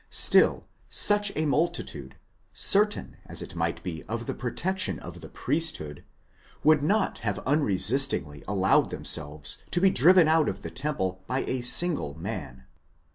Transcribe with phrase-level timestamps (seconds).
[0.09, 2.15] still, such a multitude,
[2.53, 6.03] certain as it might be of the protection of the priesthood,
[6.63, 11.43] would not have unresistingly allowed them selves to be driven out of the temple by
[11.43, 12.65] asingle man.